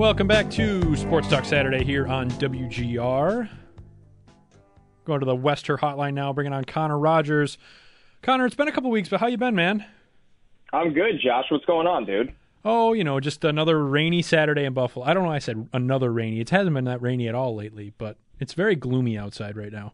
[0.00, 3.50] Welcome back to Sports Talk Saturday here on WGR.
[5.04, 7.58] Going to the Wester Hotline now, bringing on Connor Rogers.
[8.22, 9.84] Connor, it's been a couple weeks, but how you been, man?
[10.72, 11.44] I'm good, Josh.
[11.50, 12.34] What's going on, dude?
[12.64, 15.04] Oh, you know, just another rainy Saturday in Buffalo.
[15.04, 16.40] I don't know why I said another rainy.
[16.40, 19.92] It hasn't been that rainy at all lately, but it's very gloomy outside right now.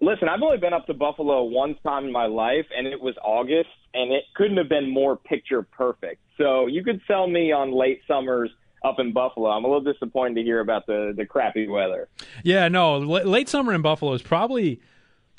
[0.00, 3.16] Listen, I've only been up to Buffalo one time in my life, and it was
[3.22, 6.22] August, and it couldn't have been more picture perfect.
[6.38, 8.48] So you could sell me on late summers
[8.84, 9.50] up in Buffalo.
[9.50, 12.08] I'm a little disappointed to hear about the the crappy weather.
[12.42, 14.80] Yeah, no, l- late summer in Buffalo is probably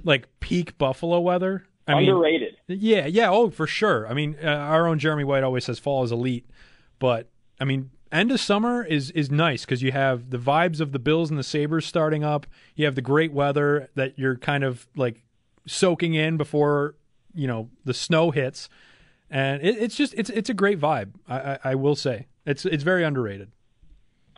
[0.04, 1.66] like peak Buffalo weather.
[1.88, 2.58] I Underrated.
[2.68, 4.08] Mean, yeah, yeah, oh, for sure.
[4.08, 6.50] I mean, uh, our own Jeremy White always says fall is elite,
[6.98, 7.30] but
[7.62, 11.00] I mean, end of summer is is nice because you have the vibes of the
[11.00, 12.48] Bills and the Sabres starting up.
[12.76, 15.24] You have the great weather that you're kind of like
[15.68, 16.96] soaking in before
[17.36, 18.68] you know the snow hits,
[19.30, 21.12] and it, it's just it's it's a great vibe.
[21.28, 23.52] I, I, I will say it's it's very underrated.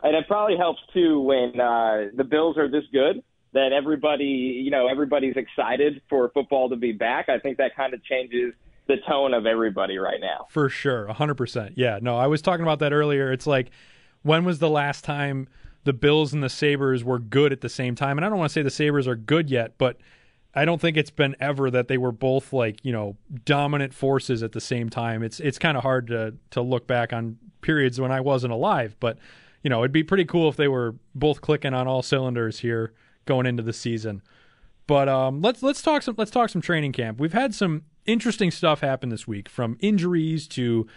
[0.03, 3.23] And it probably helps too when uh, the Bills are this good
[3.53, 7.29] that everybody, you know, everybody's excited for football to be back.
[7.29, 8.53] I think that kind of changes
[8.87, 10.45] the tone of everybody right now.
[10.49, 11.73] For sure, 100%.
[11.75, 13.31] Yeah, no, I was talking about that earlier.
[13.31, 13.71] It's like
[14.21, 15.47] when was the last time
[15.83, 18.17] the Bills and the Sabres were good at the same time?
[18.17, 19.97] And I don't want to say the Sabres are good yet, but
[20.57, 24.41] I don't think it's been ever that they were both like, you know, dominant forces
[24.41, 25.21] at the same time.
[25.21, 28.95] It's it's kind of hard to to look back on periods when I wasn't alive,
[28.99, 29.19] but
[29.61, 32.93] you know, it'd be pretty cool if they were both clicking on all cylinders here
[33.25, 34.23] going into the season.
[34.87, 37.19] But um, let's let's talk some let's talk some training camp.
[37.19, 40.87] We've had some interesting stuff happen this week, from injuries to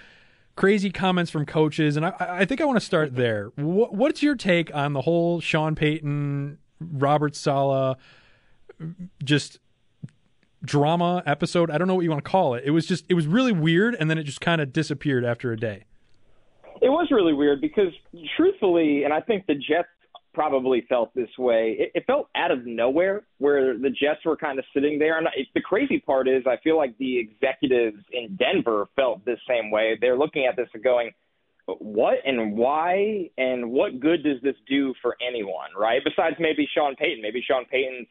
[0.56, 3.52] crazy comments from coaches, and I, I think I want to start there.
[3.56, 7.98] What, what's your take on the whole Sean Payton, Robert Saleh,
[9.22, 9.58] just
[10.62, 11.70] drama episode?
[11.70, 12.64] I don't know what you want to call it.
[12.64, 15.52] It was just it was really weird, and then it just kind of disappeared after
[15.52, 15.84] a day.
[16.82, 17.92] It was really weird because,
[18.36, 19.88] truthfully, and I think the Jets
[20.32, 21.76] probably felt this way.
[21.78, 25.18] It, it felt out of nowhere where the Jets were kind of sitting there.
[25.18, 29.38] And it, the crazy part is, I feel like the executives in Denver felt this
[29.48, 29.98] same way.
[30.00, 31.10] They're looking at this and going,
[31.66, 36.00] what and why and what good does this do for anyone, right?
[36.02, 37.22] Besides maybe Sean Payton.
[37.22, 38.08] Maybe Sean Payton's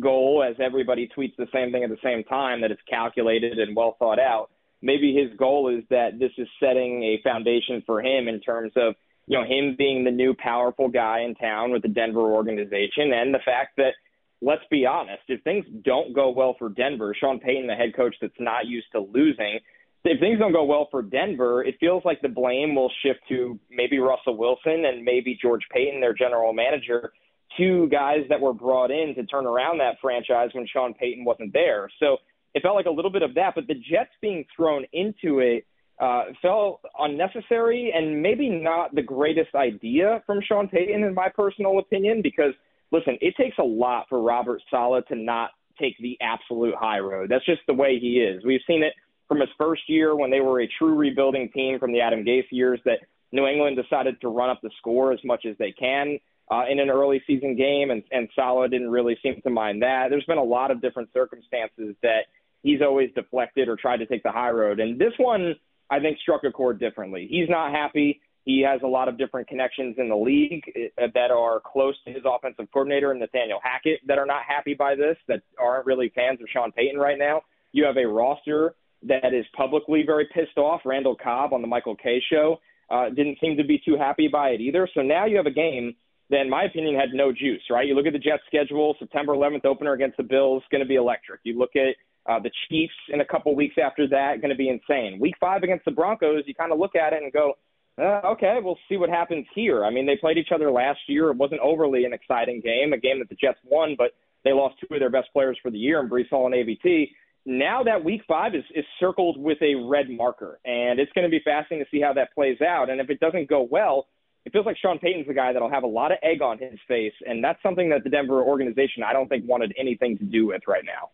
[0.00, 3.76] goal, as everybody tweets the same thing at the same time, that it's calculated and
[3.76, 4.50] well thought out.
[4.80, 8.94] Maybe his goal is that this is setting a foundation for him in terms of
[9.26, 13.32] you know, him being the new powerful guy in town with the Denver organization and
[13.32, 13.92] the fact that
[14.40, 18.16] let's be honest, if things don't go well for Denver, Sean Payton, the head coach
[18.20, 19.60] that's not used to losing,
[20.04, 23.58] if things don't go well for Denver, it feels like the blame will shift to
[23.70, 27.12] maybe Russell Wilson and maybe George Paton, their general manager,
[27.56, 31.52] two guys that were brought in to turn around that franchise when Sean Payton wasn't
[31.52, 31.88] there.
[31.98, 32.18] So
[32.54, 35.66] it felt like a little bit of that, but the Jets being thrown into it
[36.00, 41.78] uh, felt unnecessary and maybe not the greatest idea from Sean Payton, in my personal
[41.78, 42.52] opinion, because
[42.90, 45.50] listen, it takes a lot for Robert Saleh to not
[45.80, 47.30] take the absolute high road.
[47.30, 48.44] That's just the way he is.
[48.44, 48.92] We've seen it
[49.28, 52.50] from his first year when they were a true rebuilding team from the Adam Gase
[52.50, 52.98] years that
[53.32, 56.18] New England decided to run up the score as much as they can
[56.50, 60.08] uh, in an early season game, and, and Saleh didn't really seem to mind that.
[60.10, 62.26] There's been a lot of different circumstances that
[62.62, 64.80] he's always deflected or tried to take the high road.
[64.80, 65.54] And this one–
[65.90, 67.26] I think struck a chord differently.
[67.30, 68.22] He's not happy.
[68.46, 70.62] He has a lot of different connections in the league
[70.96, 74.72] uh, that are close to his offensive coordinator and Nathaniel Hackett that are not happy
[74.72, 77.42] by this, that aren't really fans of Sean Payton right now.
[77.72, 80.80] You have a roster that is publicly very pissed off.
[80.86, 82.58] Randall Cobb on the Michael Kay show
[82.88, 84.88] uh, didn't seem to be too happy by it either.
[84.94, 85.94] So now you have a game
[86.32, 87.86] then my opinion had no juice, right?
[87.86, 90.96] You look at the Jets schedule, September 11th opener against the Bills, going to be
[90.96, 91.40] electric.
[91.44, 91.96] You look at
[92.30, 95.18] uh, the Chiefs in a couple weeks after that, going to be insane.
[95.20, 97.54] Week five against the Broncos, you kind of look at it and go,
[98.00, 99.84] uh, okay, we'll see what happens here.
[99.84, 101.30] I mean, they played each other last year.
[101.30, 104.12] It wasn't overly an exciting game, a game that the Jets won, but
[104.44, 107.10] they lost two of their best players for the year in Breece Hall and AVT.
[107.44, 111.30] Now that week five is, is circled with a red marker, and it's going to
[111.30, 112.88] be fascinating to see how that plays out.
[112.88, 114.06] And if it doesn't go well,
[114.44, 116.78] it feels like Sean Payton's the guy that'll have a lot of egg on his
[116.88, 120.46] face, and that's something that the Denver organization I don't think wanted anything to do
[120.46, 121.10] with right now.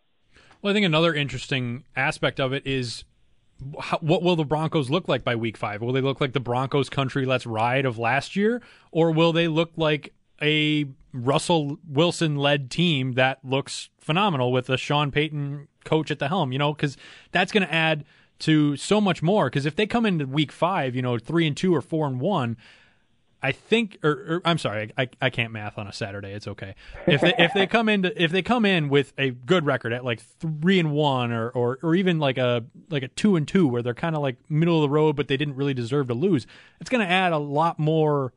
[0.61, 3.03] Well, I think another interesting aspect of it is
[3.79, 5.81] how, what will the Broncos look like by week five?
[5.81, 8.61] Will they look like the Broncos country let's ride of last year,
[8.91, 14.77] or will they look like a Russell Wilson led team that looks phenomenal with a
[14.77, 16.51] Sean Payton coach at the helm?
[16.51, 16.97] You know, because
[17.31, 18.05] that's going to add
[18.39, 19.49] to so much more.
[19.49, 22.19] Because if they come into week five, you know, three and two or four and
[22.19, 22.57] one,
[23.41, 26.33] I think, or, or, I'm sorry, I, I can't math on a Saturday.
[26.33, 26.75] It's okay.
[27.07, 30.03] If they, if they come in if they come in with a good record at
[30.03, 33.65] like three and one, or, or or even like a like a two and two,
[33.67, 36.13] where they're kind of like middle of the road, but they didn't really deserve to
[36.13, 36.47] lose,
[36.81, 38.33] it's going to add a lot more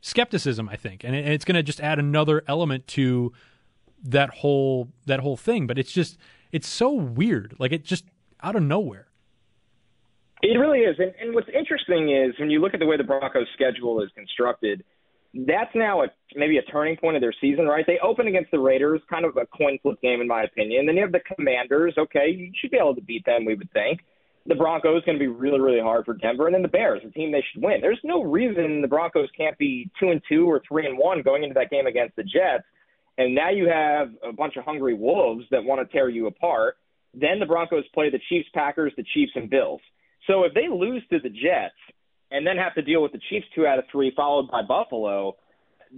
[0.00, 3.32] skepticism, I think, and, it, and it's going to just add another element to
[4.04, 5.66] that whole that whole thing.
[5.66, 6.16] But it's just
[6.52, 8.04] it's so weird, like it just
[8.40, 9.08] out of nowhere.
[10.44, 10.96] It really is.
[10.98, 14.10] And, and what's interesting is when you look at the way the Broncos' schedule is
[14.14, 14.84] constructed,
[15.46, 17.84] that's now a maybe a turning point of their season, right?
[17.86, 20.84] They open against the Raiders, kind of a coin flip game in my opinion.
[20.84, 21.94] Then you have the Commanders.
[21.96, 24.00] Okay, you should be able to beat them, we would think.
[24.46, 27.10] The Broncos going to be really, really hard for Denver, and then the Bears, a
[27.10, 27.80] team they should win.
[27.80, 31.42] There's no reason the Broncos can't be two and two or three and one going
[31.42, 32.64] into that game against the Jets.
[33.16, 36.76] And now you have a bunch of hungry wolves that want to tear you apart.
[37.14, 39.80] Then the Broncos play the Chiefs, Packers, the Chiefs, and Bills.
[40.26, 41.74] So if they lose to the Jets
[42.30, 45.36] and then have to deal with the Chiefs two out of three, followed by Buffalo,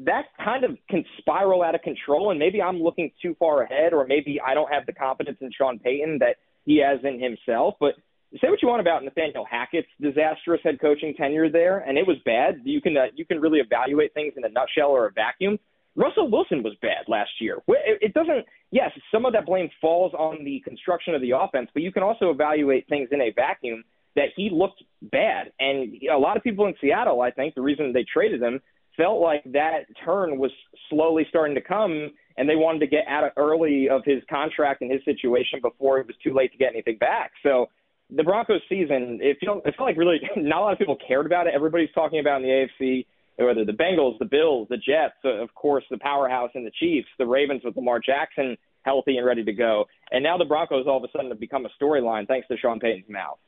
[0.04, 2.30] that kind of can spiral out of control.
[2.30, 5.50] And maybe I'm looking too far ahead, or maybe I don't have the confidence in
[5.56, 7.74] Sean Payton that he has in himself.
[7.80, 7.94] But
[8.40, 12.16] say what you want about Nathaniel Hackett's disastrous head coaching tenure there, and it was
[12.24, 12.60] bad.
[12.64, 15.58] You can uh, you can really evaluate things in a nutshell or a vacuum.
[15.94, 17.58] Russell Wilson was bad last year.
[17.68, 18.44] It doesn't.
[18.70, 22.02] Yes, some of that blame falls on the construction of the offense, but you can
[22.02, 23.82] also evaluate things in a vacuum
[24.16, 25.52] that he looked bad.
[25.60, 28.60] And a lot of people in Seattle, I think, the reason they traded him
[28.96, 30.50] felt like that turn was
[30.88, 34.80] slowly starting to come, and they wanted to get out of early of his contract
[34.80, 37.32] and his situation before it was too late to get anything back.
[37.42, 37.66] So
[38.10, 41.26] the Broncos season, it felt, it felt like really not a lot of people cared
[41.26, 41.52] about it.
[41.54, 43.06] Everybody's talking about in the AFC
[43.38, 47.08] whether the Bengals, the Bills, the Jets, uh, of course, the powerhouse and the Chiefs,
[47.18, 49.84] the Ravens with Lamar Jackson healthy and ready to go.
[50.10, 52.80] And now the Broncos all of a sudden have become a storyline thanks to Sean
[52.80, 53.38] Payton's mouth.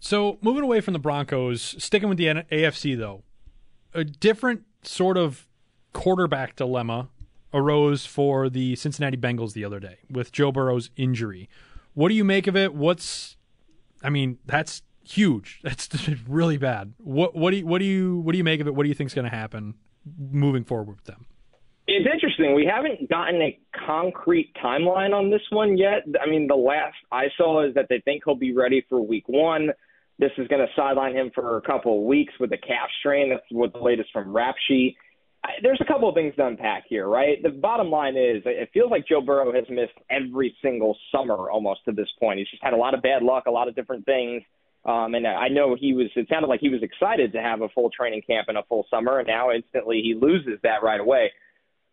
[0.00, 3.22] So moving away from the Broncos, sticking with the AFC though,
[3.92, 5.46] a different sort of
[5.92, 7.08] quarterback dilemma
[7.52, 11.48] arose for the Cincinnati Bengals the other day with Joe Burrow's injury.
[11.94, 12.74] What do you make of it?
[12.74, 13.36] What's
[14.02, 15.60] I mean, that's huge.
[15.64, 15.88] That's
[16.28, 16.94] really bad.
[16.98, 18.74] What what do you what do you what do you make of it?
[18.74, 19.74] What do you think is going to happen
[20.18, 21.26] moving forward with them?
[21.86, 22.54] It's interesting.
[22.54, 26.02] We haven't gotten a concrete timeline on this one yet.
[26.20, 29.24] I mean, the last I saw is that they think he'll be ready for week
[29.28, 29.68] one.
[30.18, 33.30] This is going to sideline him for a couple of weeks with a calf strain.
[33.30, 34.96] That's what the latest from Rap Sheet.
[35.62, 37.42] There's a couple of things to unpack here, right?
[37.42, 41.80] The bottom line is it feels like Joe Burrow has missed every single summer almost
[41.84, 42.38] to this point.
[42.38, 44.42] He's just had a lot of bad luck, a lot of different things.
[44.86, 47.68] Um, and I know he was, it sounded like he was excited to have a
[47.70, 51.30] full training camp and a full summer, and now instantly he loses that right away.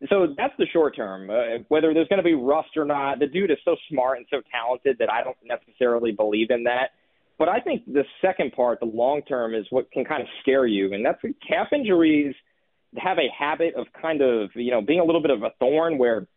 [0.09, 1.29] So that's the short term.
[1.29, 4.25] Uh, whether there's going to be rust or not, the dude is so smart and
[4.31, 6.91] so talented that I don't necessarily believe in that.
[7.37, 10.65] But I think the second part, the long term, is what can kind of scare
[10.65, 12.35] you, and that's calf injuries
[12.97, 15.97] have a habit of kind of you know being a little bit of a thorn.
[15.97, 16.27] Where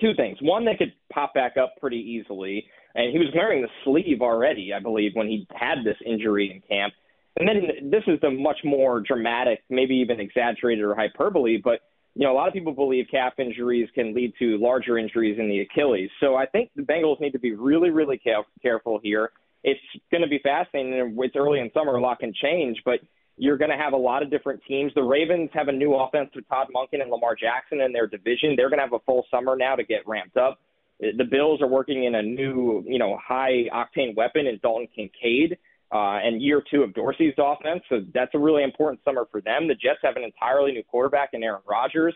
[0.00, 3.68] two things: one, they could pop back up pretty easily, and he was wearing the
[3.84, 6.94] sleeve already, I believe, when he had this injury in camp.
[7.38, 11.80] And then this is the much more dramatic, maybe even exaggerated or hyperbole, but
[12.16, 15.48] you know, a lot of people believe calf injuries can lead to larger injuries in
[15.48, 16.10] the Achilles.
[16.18, 18.20] So I think the Bengals need to be really, really
[18.62, 19.30] careful here
[19.66, 19.80] it's
[20.12, 21.16] going to be fascinating.
[21.18, 23.00] It's early in summer, a lot can change, but
[23.36, 24.92] you're going to have a lot of different teams.
[24.94, 28.54] The Ravens have a new offense with Todd Monken and Lamar Jackson in their division.
[28.56, 30.60] They're going to have a full summer now to get ramped up.
[31.00, 35.58] The Bills are working in a new, you know, high octane weapon in Dalton Kincaid
[35.92, 37.82] uh, and year two of Dorsey's offense.
[37.88, 39.68] So that's a really important summer for them.
[39.68, 42.14] The Jets have an entirely new quarterback in Aaron Rodgers.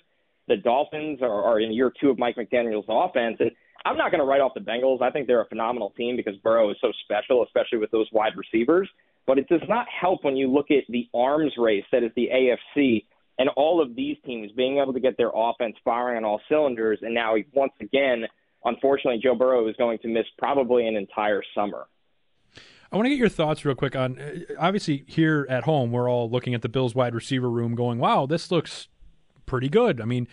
[0.48, 3.36] The Dolphins are, are in year two of Mike McDaniel's offense.
[3.38, 3.52] And
[3.84, 5.00] I'm not going to write off the Bengals.
[5.00, 8.32] I think they're a phenomenal team because Burrow is so special, especially with those wide
[8.36, 8.88] receivers.
[9.26, 12.28] But it does not help when you look at the arms race that is the
[12.32, 13.04] AFC
[13.38, 16.98] and all of these teams being able to get their offense firing on all cylinders.
[17.02, 18.24] And now, once again,
[18.64, 21.86] unfortunately, Joe Burrow is going to miss probably an entire summer.
[22.92, 26.10] I want to get your thoughts real quick on uh, obviously here at home, we're
[26.10, 28.88] all looking at the Bills wide receiver room going, wow, this looks
[29.46, 30.00] pretty good.
[30.00, 30.26] I mean,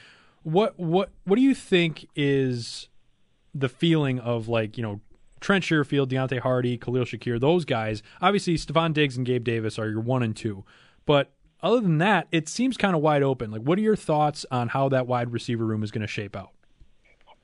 [0.44, 2.90] what what what do you think is
[3.54, 5.02] the feeling of like, you know,
[5.40, 8.02] Trent Sherfield, Deonte Harty, Khalil Shakir, those guys.
[8.22, 10.64] Obviously, Stefon Diggs and Gabe Davis are your one and two.
[11.06, 13.52] But other than that, it seems kind of wide open.
[13.52, 16.36] Like, what are your thoughts on how that wide receiver room is going to shape
[16.36, 16.52] out?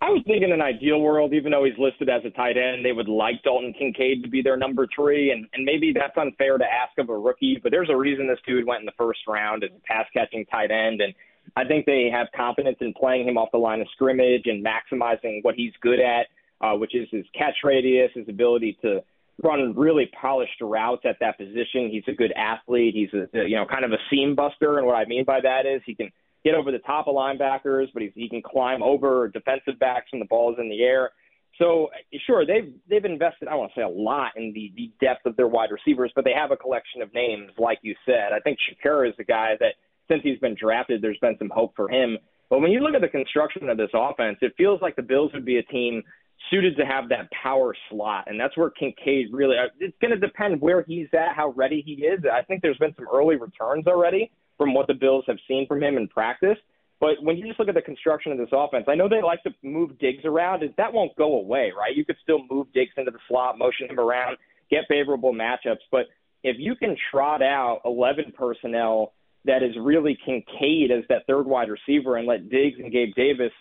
[0.04, 2.84] I was thinking in an ideal world, even though he's listed as a tight end,
[2.84, 6.58] they would like Dalton Kincaid to be their number three, and and maybe that's unfair
[6.58, 9.22] to ask of a rookie, but there's a reason this dude went in the first
[9.30, 11.14] round as a pass catching tight end, and
[11.56, 15.40] I think they have confidence in playing him off the line of scrimmage and maximizing
[15.44, 16.28] what he's good at,
[16.60, 19.02] uh, which is his catch radius, his ability to
[19.42, 21.90] run really polished routes at that position.
[21.90, 22.94] He's a good athlete.
[22.94, 25.66] He's a you know kind of a seam buster, and what I mean by that
[25.66, 26.12] is he can
[26.44, 30.20] get over the top of linebackers, but he's, he can climb over defensive backs when
[30.20, 31.12] the ball is in the air.
[31.60, 31.90] So
[32.26, 33.48] sure, they've they've invested.
[33.48, 36.26] I want to say a lot in the, the depth of their wide receivers, but
[36.26, 38.34] they have a collection of names, like you said.
[38.34, 39.76] I think Shakir is the guy that
[40.10, 42.18] since he's been drafted, there's been some hope for him.
[42.50, 45.32] But when you look at the construction of this offense, it feels like the Bills
[45.34, 46.02] would be a team
[46.50, 49.56] suited to have that power slot, and that's where Kincaid really.
[49.58, 52.20] Uh, it's going to depend where he's at, how ready he is.
[52.32, 55.82] I think there's been some early returns already from what the Bills have seen from
[55.82, 56.58] him in practice.
[57.00, 59.44] But when you just look at the construction of this offense, I know they like
[59.44, 60.64] to move Diggs around.
[60.64, 61.96] Is that won't go away, right?
[61.96, 64.38] You could still move Diggs into the slot, motion him around,
[64.70, 65.84] get favorable matchups.
[65.92, 66.06] But
[66.44, 69.14] if you can trot out 11 personnel
[69.46, 73.52] that is really Kincaid as that third wide receiver and let Diggs and Gabe Davis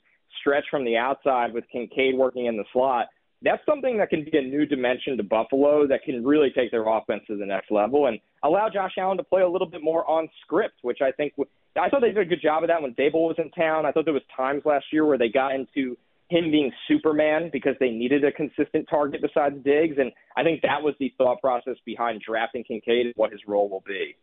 [0.40, 3.08] stretch from the outside with Kincaid working in the slot,
[3.42, 6.86] that's something that can be a new dimension to Buffalo that can really take their
[6.86, 10.08] offense to the next level and allow Josh Allen to play a little bit more
[10.08, 11.34] on script, which I think
[11.76, 13.86] I thought they did a good job of that when Daboll was in town.
[13.86, 15.96] I thought there was times last year where they got into
[16.28, 20.82] him being Superman because they needed a consistent target besides Diggs, and I think that
[20.82, 24.16] was the thought process behind drafting Kincaid and what his role will be.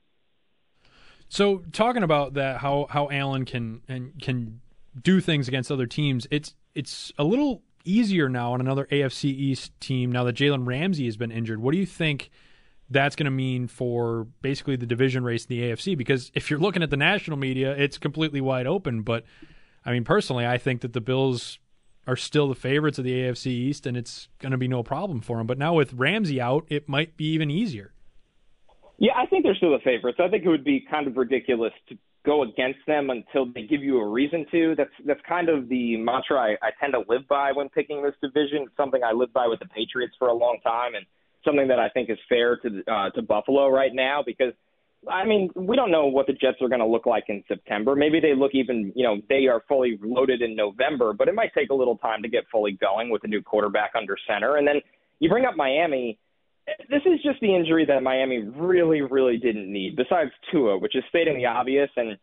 [1.28, 4.62] So talking about that, how how Allen can and can
[5.00, 9.78] do things against other teams, it's it's a little easier now on another AFC East
[9.80, 11.62] team now that Jalen Ramsey has been injured.
[11.62, 12.30] What do you think
[12.90, 15.98] that's going to mean for basically the division race in the AFC?
[15.98, 19.02] Because if you're looking at the national media, it's completely wide open.
[19.02, 19.26] But
[19.86, 21.60] I mean, personally, I think that the Bills
[22.08, 25.22] are still the favorites of the AFC East, and it's going to be no problem
[25.22, 25.48] for them.
[25.48, 27.94] But now with Ramsey out, it might be even easier.
[28.98, 30.20] Yeah, I think they're still the favorites.
[30.22, 33.82] I think it would be kind of ridiculous to go against them until they give
[33.82, 34.76] you a reason to.
[34.76, 38.16] That's that's kind of the mantra I, I tend to live by when picking this
[38.22, 38.64] division.
[38.64, 41.06] It's something I live by with the Patriots for a long time, and
[41.46, 44.54] something that I think is fair to uh, to Buffalo right now because.
[45.10, 47.96] I mean, we don't know what the Jets are going to look like in September.
[47.96, 51.54] Maybe they look even, you know, they are fully loaded in November, but it might
[51.54, 54.58] take a little time to get fully going with a new quarterback under center.
[54.58, 54.82] And then
[55.20, 56.20] you bring up Miami
[56.90, 61.04] this is just the injury that Miami really, really didn't need, besides Tua, which is
[61.10, 61.90] stating the obvious.
[61.96, 62.18] And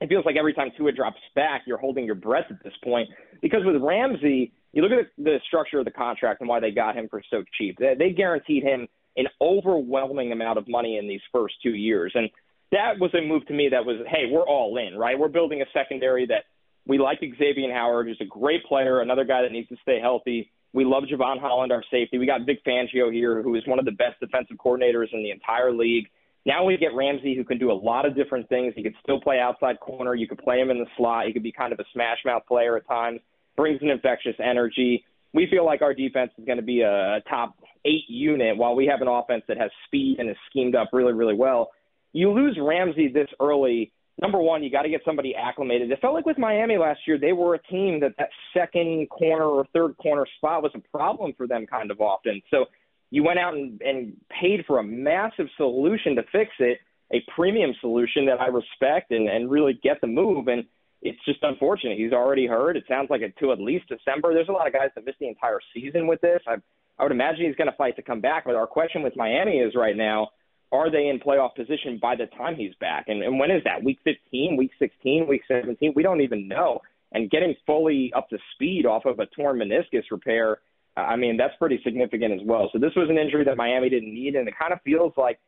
[0.00, 3.08] it feels like every time Tua drops back, you're holding your breath at this point.
[3.42, 6.96] Because with Ramsey, you look at the structure of the contract and why they got
[6.96, 7.78] him for so cheap.
[7.78, 8.86] They guaranteed him
[9.16, 12.12] an overwhelming amount of money in these first two years.
[12.14, 12.28] And
[12.72, 15.18] that was a move to me that was, hey, we're all in, right?
[15.18, 16.44] We're building a secondary that
[16.86, 20.52] we like Xavier Howard, who's a great player, another guy that needs to stay healthy.
[20.76, 22.18] We love Jevon Holland, our safety.
[22.18, 25.30] We got Vic Fangio here, who is one of the best defensive coordinators in the
[25.30, 26.06] entire league.
[26.44, 28.74] Now we get Ramsey, who can do a lot of different things.
[28.76, 30.14] He could still play outside corner.
[30.14, 31.26] You could play him in the slot.
[31.28, 33.20] He could be kind of a smash mouth player at times.
[33.56, 35.02] Brings an infectious energy.
[35.32, 37.54] We feel like our defense is going to be a top
[37.86, 41.14] eight unit, while we have an offense that has speed and is schemed up really,
[41.14, 41.70] really well.
[42.12, 45.90] You lose Ramsey this early number one, you got to get somebody acclimated.
[45.90, 49.44] It felt like with Miami last year, they were a team that that second corner
[49.44, 52.40] or third corner spot was a problem for them kind of often.
[52.50, 52.66] So
[53.10, 56.78] you went out and, and paid for a massive solution to fix it,
[57.12, 60.48] a premium solution that I respect and, and really get the move.
[60.48, 60.64] And
[61.02, 61.98] it's just unfortunate.
[61.98, 62.76] He's already hurt.
[62.76, 64.34] It sounds like it to at least December.
[64.34, 66.40] There's a lot of guys that missed the entire season with this.
[66.48, 66.56] I,
[66.98, 68.44] I would imagine he's going to fight to come back.
[68.46, 70.28] But our question with Miami is right now–
[70.72, 73.04] are they in playoff position by the time he's back?
[73.08, 73.82] And, and when is that?
[73.82, 75.92] Week 15, week 16, week 17?
[75.94, 76.80] We don't even know.
[77.12, 80.58] And getting fully up to speed off of a torn meniscus repair,
[80.96, 82.68] I mean, that's pretty significant as well.
[82.72, 85.38] So this was an injury that Miami didn't need, and it kind of feels like,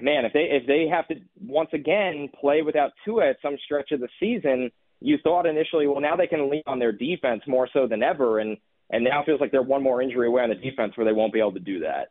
[0.00, 3.90] man, if they if they have to once again play without Tua at some stretch
[3.92, 7.68] of the season, you thought initially, well, now they can lean on their defense more
[7.72, 8.56] so than ever, and
[8.90, 11.12] and now it feels like they're one more injury away on the defense where they
[11.12, 12.10] won't be able to do that.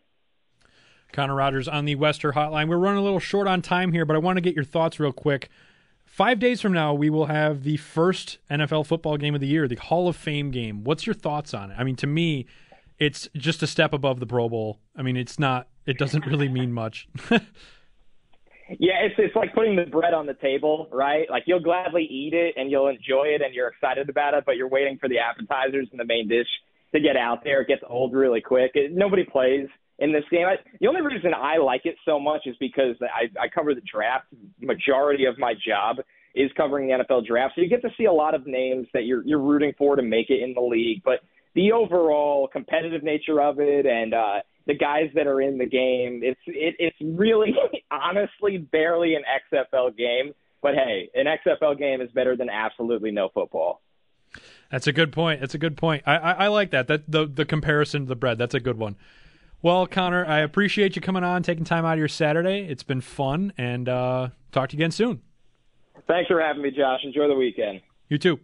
[1.11, 2.67] Connor Rogers on the Wester Hotline.
[2.67, 4.99] We're running a little short on time here, but I want to get your thoughts
[4.99, 5.49] real quick.
[6.05, 9.67] Five days from now, we will have the first NFL football game of the year,
[9.67, 10.83] the Hall of Fame game.
[10.83, 11.75] What's your thoughts on it?
[11.77, 12.45] I mean, to me,
[12.99, 14.79] it's just a step above the Pro Bowl.
[14.95, 15.67] I mean, it's not.
[15.85, 17.07] It doesn't really mean much.
[18.79, 21.29] Yeah, it's it's like putting the bread on the table, right?
[21.29, 24.55] Like you'll gladly eat it and you'll enjoy it and you're excited about it, but
[24.55, 26.47] you're waiting for the appetizers and the main dish
[26.93, 27.61] to get out there.
[27.61, 28.71] It gets old really quick.
[28.75, 29.67] It, nobody plays
[30.01, 30.45] in this game.
[30.45, 33.81] I, the only reason I like it so much is because I, I cover the
[33.81, 34.25] draft.
[34.59, 35.97] Majority of my job
[36.35, 39.05] is covering the NFL draft, so you get to see a lot of names that
[39.05, 41.01] you're you're rooting for to make it in the league.
[41.05, 41.19] But
[41.53, 46.21] the overall competitive nature of it and uh, the guys that are in the game.
[46.23, 47.53] It's it, it's really
[47.91, 53.29] honestly barely an XFL game, but hey, an XFL game is better than absolutely no
[53.33, 53.81] football.
[54.71, 55.41] That's a good point.
[55.41, 56.03] That's a good point.
[56.05, 56.87] I, I, I like that.
[56.87, 58.37] That the the comparison to the bread.
[58.37, 58.95] That's a good one.
[59.63, 62.65] Well, Connor, I appreciate you coming on, taking time out of your Saturday.
[62.67, 65.21] It's been fun, and uh, talk to you again soon.
[66.07, 67.01] Thanks for having me, Josh.
[67.03, 67.81] Enjoy the weekend.
[68.09, 68.39] You too.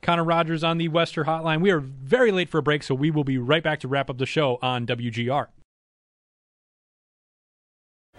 [0.00, 1.60] Connor Rogers on the Wester Hotline.
[1.60, 4.08] We are very late for a break, so we will be right back to wrap
[4.08, 5.48] up the show on WGR.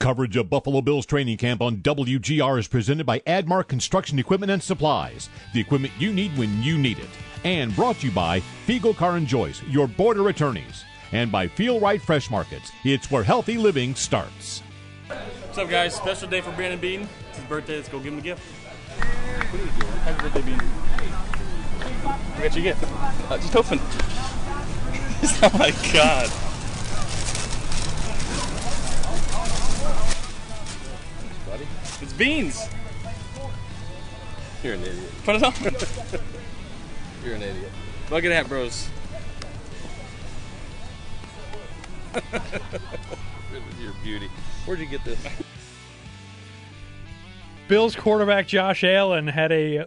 [0.00, 4.62] Coverage of Buffalo Bills training camp on WGR is presented by Admark Construction Equipment and
[4.62, 5.28] Supplies.
[5.52, 7.10] The equipment you need when you need it.
[7.44, 10.86] And brought to you by Fiegel Car and Joyce, your border attorneys.
[11.12, 12.72] And by Feel Rite Fresh Markets.
[12.82, 14.60] It's where healthy living starts.
[15.08, 15.96] What's up, guys?
[15.96, 17.06] Special day for Brandon Beane.
[17.28, 17.76] It's his birthday.
[17.76, 18.42] Let's go give him a gift.
[20.04, 20.60] Happy birthday, Beane.
[22.36, 22.84] I got you a gift.
[23.30, 23.78] Uh, just open.
[25.42, 26.49] oh my god.
[32.00, 32.68] It's beans.
[34.62, 35.12] You're an idiot.
[35.24, 35.52] Put it on.
[37.24, 37.70] You're an idiot.
[38.08, 38.88] Bucket hat bros.
[43.80, 44.28] Your beauty.
[44.64, 45.18] Where'd you get this?
[47.68, 49.86] Bills quarterback Josh Allen had a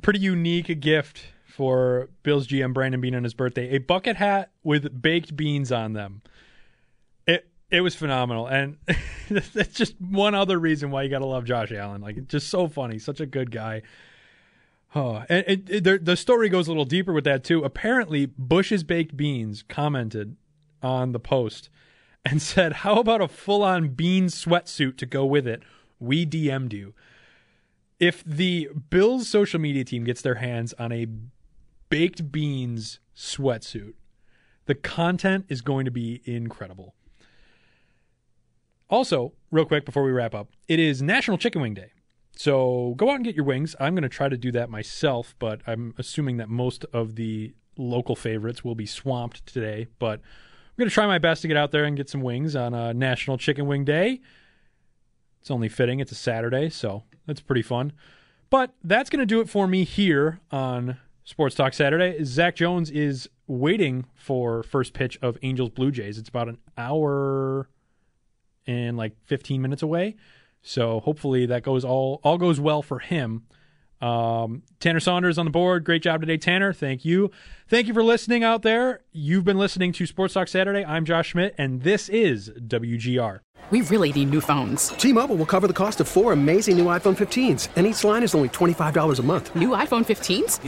[0.00, 5.02] pretty unique gift for Bills GM Brandon Beane on his birthday a bucket hat with
[5.02, 6.22] baked beans on them.
[7.72, 8.76] It was phenomenal, and
[9.30, 12.02] that's just one other reason why you got to love Josh Allen.
[12.02, 13.80] Like, just so funny, such a good guy.
[14.94, 17.64] Oh, and it, it, the, the story goes a little deeper with that too.
[17.64, 20.36] Apparently, Bush's baked beans commented
[20.82, 21.70] on the post
[22.26, 25.62] and said, "How about a full-on bean sweatsuit to go with it?
[25.98, 26.92] We DM'd you."
[27.98, 31.06] If the Bills social media team gets their hands on a
[31.88, 33.94] baked beans sweatsuit,
[34.66, 36.94] the content is going to be incredible.
[38.92, 41.92] Also, real quick before we wrap up, it is National Chicken Wing Day.
[42.36, 43.74] So go out and get your wings.
[43.80, 47.54] I'm going to try to do that myself, but I'm assuming that most of the
[47.78, 49.86] local favorites will be swamped today.
[49.98, 52.54] But I'm going to try my best to get out there and get some wings
[52.54, 54.20] on uh, National Chicken Wing Day.
[55.40, 55.98] It's only fitting.
[56.00, 57.94] It's a Saturday, so that's pretty fun.
[58.50, 62.22] But that's going to do it for me here on Sports Talk Saturday.
[62.24, 66.18] Zach Jones is waiting for first pitch of Angels Blue Jays.
[66.18, 67.70] It's about an hour
[68.66, 70.16] and like 15 minutes away.
[70.62, 73.44] So hopefully that goes all all goes well for him.
[74.02, 75.84] Um, Tanner Saunders on the board.
[75.84, 76.72] Great job today, Tanner.
[76.72, 77.30] Thank you.
[77.68, 79.00] Thank you for listening out there.
[79.12, 80.84] You've been listening to Sports Talk Saturday.
[80.84, 83.40] I'm Josh Schmit, and this is WGR.
[83.70, 84.88] We really need new phones.
[84.88, 88.34] T-Mobile will cover the cost of four amazing new iPhone 15s, and each line is
[88.34, 89.54] only $25 a month.
[89.54, 90.58] New iPhone 15s?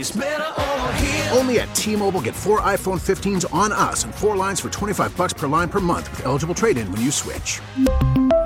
[1.37, 5.33] Only at T-Mobile get four iPhone 15s on us and four lines for 25 bucks
[5.33, 7.59] per line per month with eligible trade-in when you switch.